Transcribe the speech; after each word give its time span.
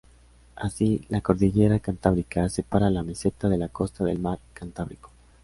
Así, 0.55 1.05
la 1.09 1.21
cordillera 1.21 1.77
Cantábrica 1.77 2.49
separa 2.49 2.89
la 2.89 3.03
meseta 3.03 3.47
de 3.49 3.59
la 3.59 3.69
costa 3.69 4.03
del 4.03 4.17
mar 4.17 4.39
Cantábrico. 4.51 5.11